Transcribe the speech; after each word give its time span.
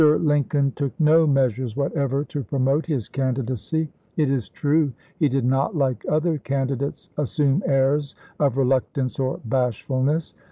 Lincoln 0.01 0.71
took 0.71 0.99
no 0.99 1.27
measures 1.27 1.75
whatever 1.77 2.23
to 2.23 2.43
pro 2.43 2.57
mote 2.57 2.87
his 2.87 3.07
candidacy. 3.07 3.87
It 4.17 4.31
is 4.31 4.49
true 4.49 4.93
he 5.19 5.29
did 5.29 5.45
not, 5.45 5.75
like 5.77 6.03
other 6.09 6.39
candidates, 6.39 7.11
assume 7.19 7.61
airs 7.67 8.15
of 8.39 8.57
reluctance 8.57 9.19
or 9.19 9.39
bash 9.45 9.83
fulness. 9.83 10.33